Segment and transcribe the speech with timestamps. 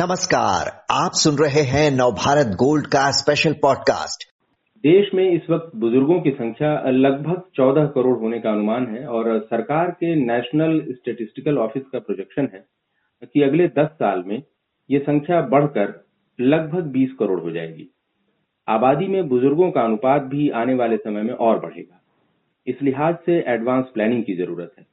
[0.00, 4.24] नमस्कार, आप सुन रहे हैं नवभारत गोल्ड का स्पेशल पॉडकास्ट
[4.84, 9.40] देश में इस वक्त बुज़ुर्गों की संख्या लगभग 14 करोड़ होने का अनुमान है और
[9.40, 12.64] सरकार के नेशनल स्टेटिस्टिकल ऑफ़िस का प्रोजेक्शन है
[13.24, 14.42] कि अगले 10 साल में
[14.90, 16.06] ये संख्या बढ़कर
[16.40, 17.94] लगभग 20 करोड़ हो जाएगी।
[18.68, 22.02] आबादी में बुज़ुर्गों का अनुपात भी आने वाले समय में और बढ़ेगा।
[22.66, 24.86] इस लिहाज से एडवांस प्लानिंग की ज़रूरत है।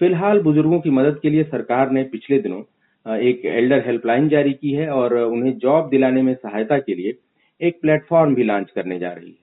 [0.00, 2.62] फ़िलहाल बुज़ुर्गों की मदद के लिए सरकार ने पिछले दिनों
[3.06, 7.18] एक एल्डर हेल्पलाइन जारी की है और उन्हें जॉब दिलाने में सहायता के लिए
[7.60, 9.38] एक प्लेटफॉर्म भी लॉन्च करने जा रही है।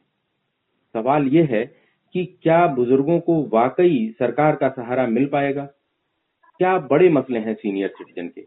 [0.95, 1.65] सवाल यह है
[2.13, 5.65] कि क्या बुज़ुर्गों को वाकई सरकार का सहारा मिल पाएगा?
[6.59, 8.41] क्या बड़े मसले हैं सीनियर सिटीजन के?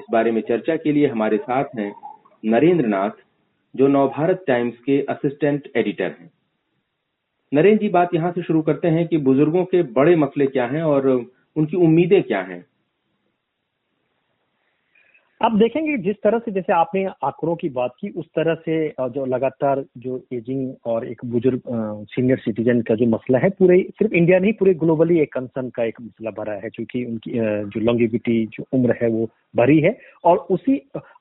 [0.00, 1.94] इस बारे में चर्चा के लिए हमारे साथ हैं
[2.44, 3.10] नरेंद्र नाथ
[3.76, 6.30] जो नवभारत टाइम्स के असिस्टेंट एडिटर हैं।
[7.52, 10.82] नरेंद्र जी, बात यहाँ से शुरू करते हैं कि बुज़ुर्गों के बड़े मसले क्या हैं
[10.82, 11.08] और
[11.56, 12.64] उनकी उम्मीदें क्या हैं।
[15.40, 18.76] आप देखेंगे जिस तरह से जैसे आपने आंकड़ों की बात की, उस तरह से
[19.10, 21.60] जो लगातार जो एजिंग और एक बुज़ुर्ग
[22.10, 25.84] सीनियर सिटीजन का जो मसला है, पूरे, सिर्फ़ इंडिया नहीं, पूरे ग्लोबली एक कंसर्न का
[25.84, 30.36] एक मसला भरा है, क्योंकि उनकी जो लॉन्गिविटी जो उम्र है, वो भरी है। और
[30.50, 30.76] उसी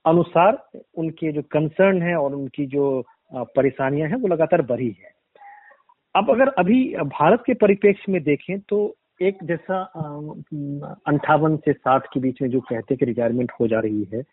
[0.06, 0.64] अनुसार
[0.98, 5.14] उनके जो कंसर्न है और उनकी जो परेशानियाँ हैं, वो लगातार बढ़ी है।
[6.16, 9.82] अब अगर अभी भारत के परिप्रेक्ष्य में देखें तो एक जैसा
[11.08, 14.24] अंठावन से साठ के बीच में जो कहते हैं कि रिटायरमेंट हो जा रही है,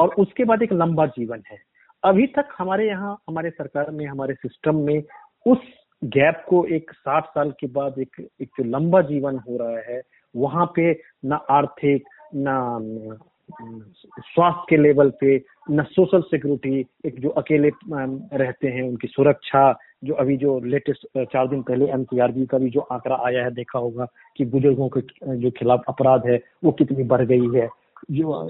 [0.00, 1.58] और उसके बाद एक लंबा जीवन है।
[2.02, 5.02] अभी तक हमारे यहाँ, हमारे सरकार में, हमारे सिस्टम में
[5.46, 5.58] उस
[6.02, 10.00] गैप को एक साठ साल के बाद एक एक जो लंबा जीवन हो रहा है।
[10.34, 10.92] वहाँ पे
[11.24, 13.18] ना आर्थिक, न
[13.52, 15.36] स्वास्थ्य के लेवल पे,
[15.70, 19.70] न सोशल सिक्योरिटी एक जो अकेले रहते हैं, उनकी सुरक्षा
[20.04, 23.78] जो अभी जो लेटेस्ट चार दिन पहले एनसीआरबी का भी जो आंकड़ा आया है, देखा
[23.78, 25.00] होगा कि बुज़ुर्गों के
[25.36, 27.68] जो खिलाफ अपराध है, वो कितनी बढ़ गई है।
[28.10, 28.48] जो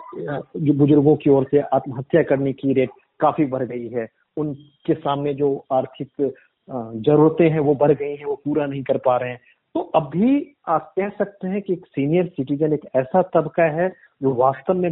[0.57, 2.91] जो बुज़ुर्गों की ओर से आत्महत्या करने की रेट
[3.21, 6.33] काफ़ी बढ़ गई है। उनके सामने जो आर्थिक
[6.71, 9.41] जरूरतें हैं, वो बढ़ गई हैं, वो पूरा नहीं कर पा रहे हैं।
[9.75, 13.89] तो अभी आप कह सकते हैं कि एक सीनियर सिटीजन एक ऐसा तबका है
[14.23, 14.91] जो वास्तव में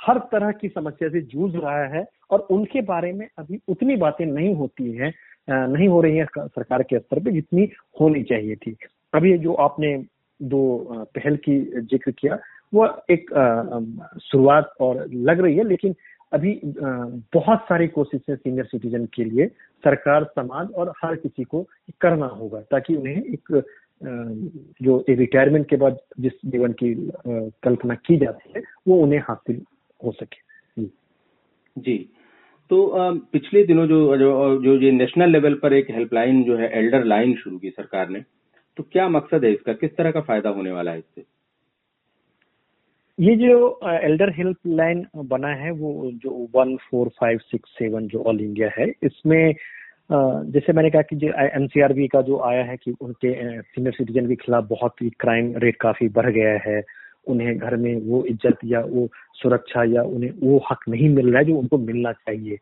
[0.00, 4.24] हर तरह की समस्या से जूझ रहा है और उनके बारे में अभी उतनी बातें
[4.26, 5.12] नहीं होती हैं।
[5.48, 7.68] नहीं हो रही है सरकार के स्तर पे, जितनी
[8.00, 8.76] होनी चाहिए थी
[9.14, 9.96] अभी जो आपने
[10.40, 12.38] दो पहल की ज़िक्र किया,
[12.72, 13.30] वो एक
[14.22, 15.94] शुरुआत और लग रही है, लेकिन
[16.32, 19.46] अभी बहुत सारी कोशिशें सीनियर सिटीजन के लिए
[19.84, 21.62] सरकार, समाज और हर किसी को
[22.00, 23.62] करना होगा, ताकि उन्हें एक
[24.82, 26.94] जो रिटायरमेंट के बाद जिस जीवन की
[27.64, 29.62] कल्पना की जाती है, वो उन्हें हासिल
[30.00, 30.46] हो सके।
[31.76, 31.98] जी।
[32.70, 32.78] तो
[33.32, 34.30] पिछले दिनों जो जो
[34.62, 38.20] जो ये नेशनल लेवल पर एक हेल्पलाइन जो है, एल्डर लाइन शुरू की सरकार ने
[38.76, 39.72] तो क्या मकसद है इसका?
[39.72, 41.24] किस तरह का फ़ायदा होने वाला है इससे?
[43.18, 48.40] ये जो एल्डर हेल्पलाइन बना है, वो जो one four five six seven जो ऑल
[48.40, 49.54] इंडिया है, इसमें
[50.10, 54.34] जैसे मैंने कहा कि जो एनसीआरबी का जो आया है कि उनके सीनियर सिटीजन के
[54.36, 56.80] खिलाफ बहुत ही क्राइम रेट काफ़ी बढ़ गया है
[57.28, 61.38] उन्हें घर में वो इज़्ज़त या वो सुरक्षा या उन्हें वो हक नहीं मिल रहा
[61.38, 62.56] है जो उनको मिलना चाहिए।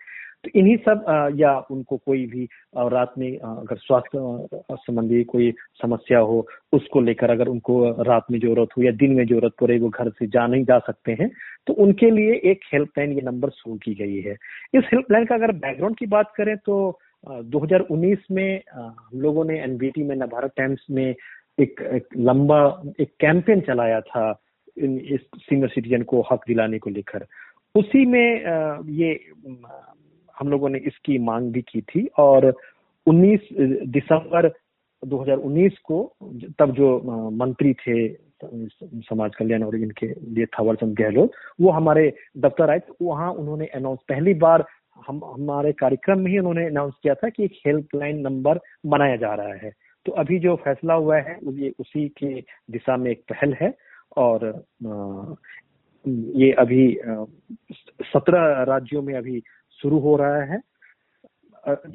[0.44, 1.04] तो इन्हीं सब
[1.36, 2.44] या उनको कोई भी
[2.92, 5.50] रात में अगर स्वास्थ्य संबंधी कोई
[5.82, 9.78] समस्या हो उसको लेकर अगर उनको रात में ज़रूरत हो या दिन में ज़रूरत पड़े
[9.78, 11.30] वो घर से जा नहीं जा सकते हैं
[11.66, 14.36] तो उनके लिए एक हेल्पलाइन ये नंबर शुरू की गई है।
[14.74, 16.76] इस हेल्पलाइन का अगर बैकग्राउंड की बात करें तो
[17.50, 22.58] 2019 में हम लोगों ने एनबीटी में नभारत टाइम्स में एक, एक लंबा
[23.00, 24.30] एक कैंपेन चलाया था
[24.78, 27.26] इस सीनियर सिटीजन को हक दिलाने को लेकर।
[27.74, 29.12] उसी में ये,
[30.34, 32.52] हम लोगों ने इसकी मांग भी की थी और
[33.06, 33.48] 19
[33.88, 34.48] दिसंबर
[35.02, 36.02] 2019 को
[36.58, 38.08] तब जो मंत्री थे
[39.02, 43.66] समाज कल्याण और इनके लिए थावर चंद गहलोत, वो हमारे दफ्तर आए। तो वहाँ उन्होंने
[43.66, 44.64] अनाउंस पहली बार
[45.08, 49.34] हम, हमारे कार्यक्रम में ही उन्होंने अनाउंस किया था कि एक हेल्पलाइन नंबर बनाया जा
[49.34, 49.72] रहा है।
[50.06, 52.34] तो अभी जो फैसला हुआ है, ये उसी के
[52.70, 53.72] दिशा में एक पहल है।
[54.16, 54.64] और
[56.06, 56.86] ये अभी
[58.04, 59.42] सत्रह राज्यों में अभी
[59.80, 60.60] शुरू हो रहा है।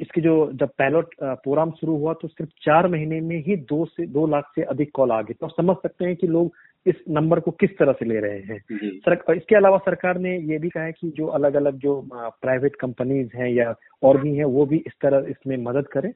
[0.01, 4.05] इसकी जो जब पायलट प्रोग्राम शुरू हुआ तो सिर्फ़ चार महीने में ही दो से
[4.07, 6.53] दो लाख से अधिक कॉल आ गए। तो समझ सकते हैं कि लोग
[6.85, 8.59] इस नंबर को किस तरह से ले रहे हैं।
[8.99, 12.75] सर, इसके अलावा सरकार ने ये भी कहा है कि जो अलग अलग जो प्राइवेट
[12.75, 13.73] कंपनीज़ हैं या
[14.03, 16.11] और भी हैं वो भी इस तरह इसमें मदद करें।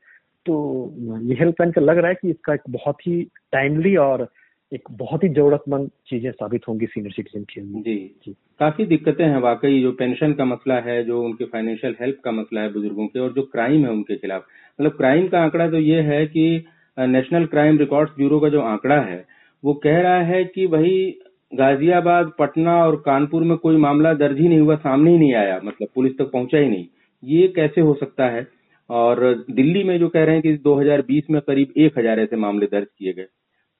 [0.45, 3.21] तो ये हेल्पलाइन का लग रहा है कि इसका एक बहुत ही
[3.51, 4.27] टाइमली और
[4.71, 7.95] एक बहुत ही जरूरतमंद चीज़ें साबित होंगी सीनियर सिटीजन के लिए। जी।
[8.25, 12.31] जी। काफ़ी दिक्कतें हैं वाकई जो पेंशन का मसला है जो उनके फाइनेंशियल हेल्प का
[12.31, 14.45] मसला है बुज़ुर्गों के और जो क्राइम है उनके खिलाफ।
[14.79, 16.65] मतलब क्राइम का आंकड़ा तो ये है कि
[16.97, 19.23] नेशनल क्राइम रिकॉर्ड्स ब्यूरो का जो आंकड़ा है
[19.63, 20.97] वो कह रहा है कि वही
[21.51, 25.59] गाजियाबाद पटना और कानपुर में कोई मामला दर्ज ही नहीं हुआ सामने ही नहीं आया
[25.63, 26.85] मतलब पुलिस तक पहुँचा ही नहीं।
[27.23, 28.47] ये कैसे हो सकता है?
[28.89, 29.19] और
[29.51, 32.88] दिल्ली में जो कह रहे हैं कि 2020 में करीब एक हज़ार ऐसे मामले दर्ज
[33.00, 33.25] किए गए।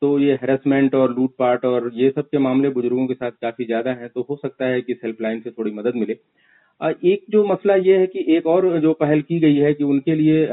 [0.06, 3.92] तो ये हेरसमेंट और लूटपाट और ये सब के मामले बुज़ुर्गों के साथ काफ़ी ज़्यादा
[3.92, 6.14] हैं तो हो सकता है कि इस हेल्पलाइन से थोड़ी मदद मिले।
[6.82, 10.16] एक जो मसला ये है कि एक और जो पहल की गई है कि उनके
[10.16, 10.46] लिए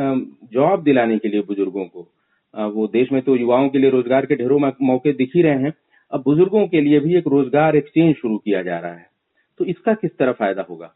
[0.53, 2.07] जॉब दिलाने के लिए बुज़ुर्गों को
[2.71, 5.73] वो देश में तो युवाओं के लिए रोज़गार के ढेरों मौके दिख ही रहे हैं,
[6.13, 9.07] अब बुज़ुर्गों के लिए भी एक रोज़गार एक्सचेंज शुरू किया जा रहा है।
[9.61, 10.93] तो इसका किस तरह फ़ायदा होगा?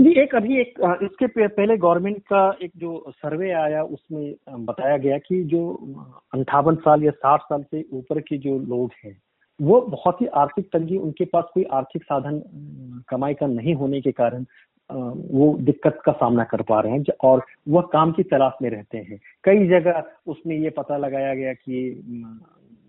[0.00, 5.18] जी एक अभी एक इसके पहले गवर्नमेंट का एक जो सर्वे आया, उसमें बताया गया
[5.18, 5.62] कि जो
[6.34, 9.16] अंठावन साल या साठ साल से ऊपर के जो लोग हैं,
[9.60, 12.42] वो बहुत ही आर्थिक तंगी, उनके पास कोई आर्थिक साधन
[13.08, 14.44] कमाई का नहीं होने के कारण
[14.90, 18.98] वो दिक्कत का सामना कर पा रहे हैं और वह काम की तलाश में रहते
[18.98, 22.02] हैं। कई जगह उसमें ये पता लगाया गया कि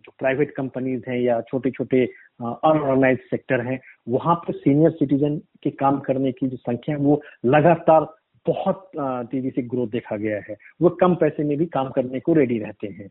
[0.05, 5.69] जो प्राइवेट कंपनीज़ हैं या छोटे छोटे अनऑर्गेनाइज सेक्टर हैं वहाँ पर सीनियर सिटीजन के
[5.71, 8.07] काम करने की जो संख्या है वो लगातार
[8.45, 12.33] बहुत तेज़ी से ग्रोथ देखा गया है। वो कम पैसे में भी काम करने को
[12.33, 13.09] रेडी रहते हैं।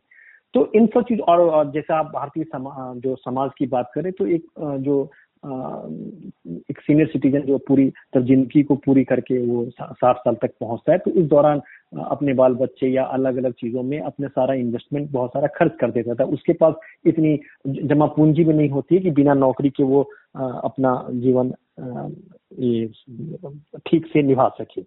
[0.55, 4.27] तो इन सब चीज़ और जैसे आप भारतीय समा, जो समाज की बात करें तो
[4.27, 4.47] एक
[4.81, 5.03] जो
[6.71, 10.93] एक सीनियर सिटीजन जो पूरी तर ज़िंदगी को पूरी करके वो साठ साल तक पहुँचता
[10.93, 11.61] है तो इस दौरान
[11.93, 15.91] अपने बाल बच्चे या अलग अलग चीज़ों में अपने सारा इन्वेस्टमेंट बहुत सारा खर्च कर
[15.91, 16.75] देता था। उसके पास
[17.07, 17.39] इतनी
[17.85, 20.03] जमा पूंजी भी नहीं होती है कि बिना नौकरी के वो
[20.37, 21.51] अपना जीवन
[23.87, 24.83] ठीक से निभा सके।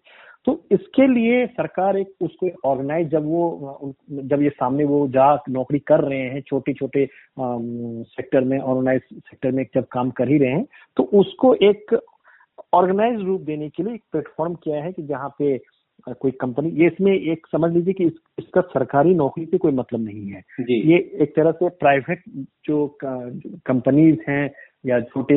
[0.46, 5.80] तो इसके लिए सरकार एक उसको ऑर्गेनाइज जब वो जब ये सामने वो जा नौकरी
[5.80, 7.08] कर रहे हैं छोटे छोटे
[7.40, 10.66] सेक्टर में ऑर्गेनाइज सेक्टर में जब काम कर ही रहे हैं
[10.98, 11.96] तो उसको एक
[12.74, 15.58] ऑर्गेनाइज रूप देने के लिए एक प्लेटफॉर्म किया है कि जहाँ पे
[16.10, 20.04] कोई कंपनी ये इसमें एक समझ लीजिए कि इस, इसका सरकारी नौकरी से कोई मतलब
[20.06, 22.24] नहीं है। ये एक तरह से प्राइवेट
[22.66, 24.50] जो कंपनीज़ हैं
[24.86, 25.36] या छोटे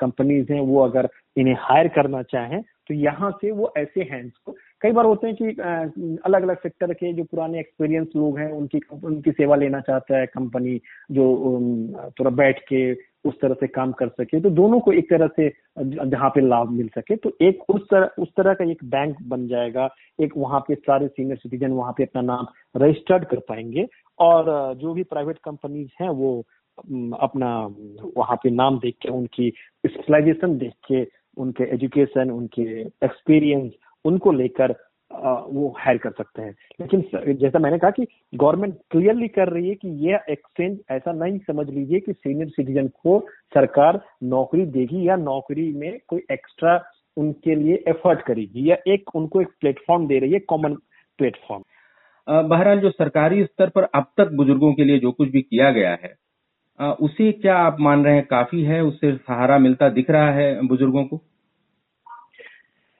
[0.00, 4.52] कंपनीज़ हैं वो अगर इन्हें हायर करना चाहें तो यहाँ से वो ऐसे हैंड्स को
[4.82, 8.80] कई बार होते हैं कि अलग अलग सेक्टर के जो पुराने एक्सपीरियंस लोग हैं उनकी
[9.04, 10.80] उनकी सेवा लेना चाहता है कंपनी
[11.10, 11.26] जो
[12.20, 12.92] थोड़ा बैठ के
[13.26, 15.48] उस तरह से काम कर सके तो दोनों को एक तरह से
[16.06, 19.46] जहाँ पे लाभ मिल सके तो एक उस तरह उस तरह का एक बैंक बन
[19.48, 19.88] जाएगा,
[20.18, 22.46] एक वहाँ पे सारे सीनियर सिटीजन वहाँ पे अपना नाम
[22.76, 23.86] रजिस्टर्ड कर पाएँगे,
[24.18, 26.38] और जो भी प्राइवेट कंपनीज़ हैं वो
[27.18, 27.50] अपना,
[28.16, 29.50] वहाँ पे नाम देख के, उनकी
[29.86, 31.06] स्पेशलाइजेशन देख के,
[31.36, 33.72] उनके एजुकेशन उनके एक्सपीरियंस
[34.04, 34.74] उनको लेकर
[35.10, 39.74] वो हायर कर सकते हैं। लेकिन जैसा मैंने कहा कि गवर्नमेंट क्लियरली कर रही है
[39.74, 43.18] कि ये एक्सचेंज ऐसा नहीं समझ लीजिए कि सीनियर सिटीजन को
[43.54, 46.80] सरकार नौकरी देगी या नौकरी में कोई एक्स्ट्रा
[47.16, 50.74] उनके लिए एफर्ट करेगी या एक उनको एक प्लेटफॉर्म दे रही है कॉमन
[51.18, 51.62] प्लेटफॉर्म
[52.48, 55.98] बहरहाल जो सरकारी स्तर पर अब तक बुज़ुर्गों के लिए जो कुछ भी किया गया
[56.04, 56.14] है
[57.00, 61.04] उसे क्या आप मान रहे हैं काफ़ी है उससे सहारा मिलता दिख रहा है बुज़ुर्गों
[61.04, 61.20] को?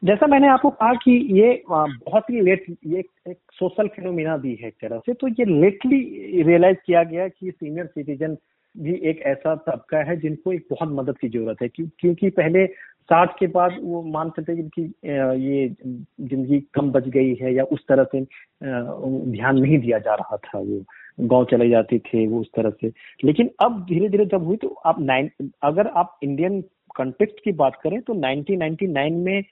[0.02, 4.68] जैसा मैंने आपको कहा कि ये बहुत ही लेट ये एक सोशल फिनोमिना भी है
[4.68, 8.36] एक तरह से। तो ये लेटली रियलाइज़ किया गया कि सीनियर सिटीजन
[8.74, 12.66] भी एक ऐसा तबका है जिनको एक बहुत मदद की ज़रूरत है। क्यों, क्योंकि पहले
[13.08, 17.64] साठ के बाद वो मान सकते हैं कि ये ज़िंदगी कम बच गई है या
[17.64, 20.82] उस तरह से ध्यान नहीं दिया जा रहा था वो।
[21.20, 22.92] गाँव चले जाते थे वो उस तरह से।
[23.24, 25.30] लेकिन अब धीरे धीरे जब हुई तो आप नाइन
[25.64, 26.60] अगर आप इंडियन
[26.96, 29.42] कंटेक्स्ट की बात करें तो 1999 में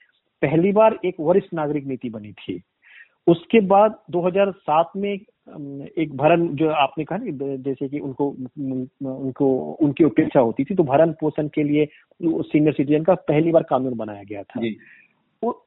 [0.41, 2.61] पहली बार एक वरिष्ठ नागरिक नीति बनी थी।
[3.27, 8.27] उसके बाद 2007 में एक भरण जो आपने कहा ना जैसे कि उनको
[8.59, 9.47] उनको
[9.81, 11.85] उनकी अपेक्षा होती थी तो भरण पोषण के लिए
[12.21, 14.61] सीनियर सिटीजन का पहली बार कानून बनाया गया था।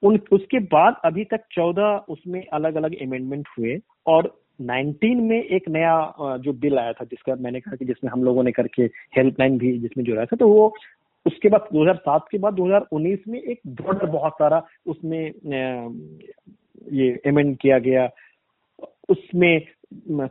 [0.02, 5.68] उन उसके बाद अभी तक चौदह उसमें अलग अलग अमेंडमेंट हुए और 19 में एक
[5.68, 8.82] नया जो बिल आया था जिसका मैंने कहा कि जिसमें हम लोगों ने करके
[9.16, 10.72] हेल्पलाइन भी जिसमें जुड़ा था तो वो
[11.28, 15.23] उसके बाद 2007 के बाद 2019 में एक बॉर्डर बहुत सारा उसमें
[16.92, 18.08] ये एमेंड किया गया।
[19.09, 19.61] उसमें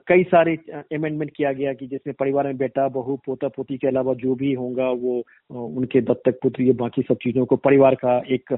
[0.08, 0.56] कई सारे
[0.94, 4.54] अमेंडमेंट किया गया कि जिसमें परिवार में बेटा बहू पोता पोती के अलावा जो भी
[4.54, 5.16] होगा वो
[5.52, 8.54] उनके दत्तक पुत्र ये बाकी सब चीज़ों को परिवार का एक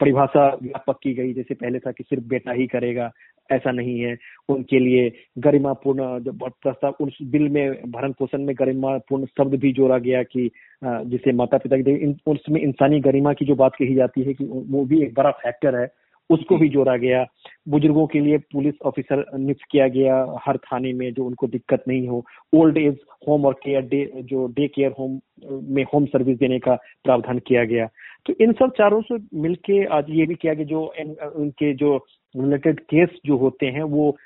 [0.00, 3.10] परिभाषा व्यापक की गई जैसे पहले था कि सिर्फ़ बेटा ही करेगा
[3.50, 4.16] ऐसा नहीं है।
[4.48, 10.22] उनके लिए गरिमापूर्ण प्रस्ताव उस बिल में भरण पोषण में गरिमापूर्ण शब्द भी जोड़ा गया
[10.22, 10.50] कि
[10.84, 14.84] जिसे माता पिता की उसमें इंसानी गरिमा की जो बात कही जाती है कि वो
[14.84, 15.88] भी एक बड़ा फैक्टर है
[16.30, 17.24] उसको भी जोड़ा गया।
[17.66, 20.14] बुज़ुर्गों के लिए पुलिस ऑफिसर नियुक्त किया गया
[20.46, 22.96] हर थाने में जो उनको दिक्कत नहीं हो। ओल्ड एज
[23.28, 25.18] होम और केयर डे जो डे केयर होम
[25.74, 27.88] में होम सर्विस देने का प्रावधान किया गया।
[28.26, 30.84] तो इन सब चारों से मिलके आज ये भी किया गया, जो
[31.36, 31.96] उनके जो
[32.34, 34.16] रिलेटेड केस जो होते हैं, वो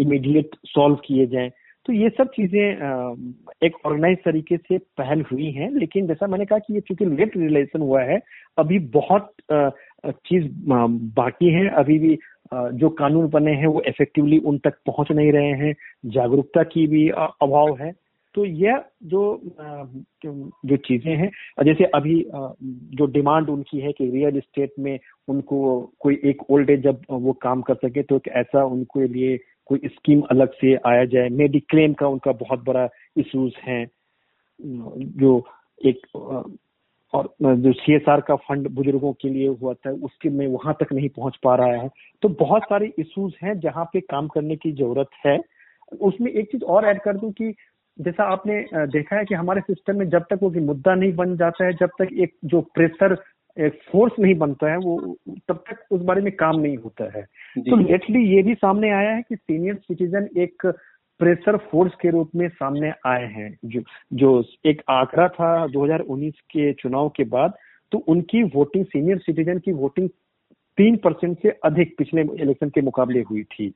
[0.00, 1.50] इमीडिएट सॉल्व किए जाएँ।
[1.86, 6.58] तो ये सब चीज़ें एक ऑर्गेनाइज तरीके से पहल हुई हैं, लेकिन जैसा मैंने कहा
[6.58, 8.20] कि ये चूँकि लेट रिलेशन हुआ है,
[8.58, 10.46] अभी बहुत चीज़
[11.16, 12.18] बाकी है। अभी भी
[12.52, 15.74] जो कानून बने हैं वो इफेक्टिवली उन तक पहुँच नहीं रहे हैं,
[16.06, 17.92] जागरूकता की भी अभाव है।
[18.34, 19.20] तो यह जो
[20.20, 21.30] जो चीज़ें हैं
[21.64, 22.14] जैसे अभी
[22.96, 24.98] जो डिमांड उनकी है कि रियल इस्टेट में
[25.28, 25.58] उनको
[26.00, 30.20] कोई एक ओल्ड एज जब वो काम कर सके तो ऐसा उनके लिए कोई स्कीम
[30.30, 33.84] अलग से आया जाए। मेडिक्लेम का उनका बहुत बड़ा इश्यूज़ है।
[34.60, 35.44] जो
[35.80, 36.06] एक
[37.16, 41.08] और जो सीएसआर का फंड बुज़ुर्गों के लिए हुआ था उसके में वहाँ तक नहीं
[41.08, 41.88] पहुँच पा रहा है।
[42.22, 45.38] तो बहुत सारे इश्यूज़ हैं जहाँ पे काम करने की ज़रूरत है।
[46.00, 47.54] उसमें एक चीज़ और ऐड कर दूँ कि
[47.98, 51.64] जैसा आपने देखा है कि हमारे सिस्टम में जब तक वो मुद्दा नहीं बन जाता
[51.64, 53.16] है जब तक एक जो प्रेशर
[53.56, 54.96] एक फोर्स नहीं बनता है वो
[55.48, 57.22] तब तक उस बारे में काम नहीं होता है।
[57.58, 60.66] तो लेटली ये भी सामने आया है कि सीनियर सिटीजन एक
[61.18, 63.80] प्रेशर फोर्स के रूप में सामने आए हैं। जो
[64.12, 67.54] जो एक आंकड़ा था 2019 के चुनाव के बाद
[67.92, 70.08] तो उनकी वोटिंग सीनियर सिटीजन की वोटिंग
[70.78, 73.72] तीन परसेंट से अधिक पिछले इलेक्शन के मुकाबले हुई थी।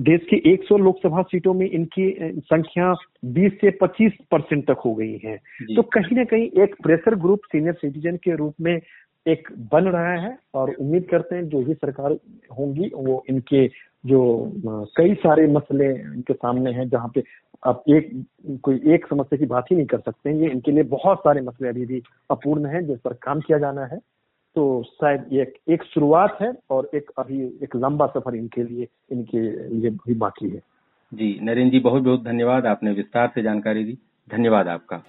[0.00, 2.94] देश के 100 लोकसभा सीटों में इनकी संख्या
[3.24, 5.36] 20 से 25 परसेंट तक हो गई है।
[5.76, 8.80] तो कहीं ना कहीं एक प्रेशर ग्रुप सीनियर सिटीजन के रूप में
[9.26, 12.12] एक बन रहा है और उम्मीद करते हैं जो भी सरकार
[12.58, 13.66] होंगी वो इनके
[14.06, 14.52] जो
[14.96, 17.22] कई सारे मसले इनके सामने हैं जहाँ पे
[17.66, 18.10] आप एक
[18.62, 21.40] कोई एक समस्या की बात ही नहीं कर सकते हैं। ये इनके लिए बहुत सारे
[21.40, 23.98] मसले अभी भी अपूर्ण हैं जिस पर काम किया जाना है।
[24.56, 28.88] तो शायद ये एक, एक शुरुआत है और एक अभी एक लंबा सफ़र इनके लिए
[29.12, 29.40] इनके
[29.74, 30.60] लिए भी बाकी है।
[31.14, 33.98] जी नरेंद्र जी बहुत बहुत धन्यवाद आपने विस्तार से जानकारी दी।
[34.28, 35.02] धन्यवाद आपका।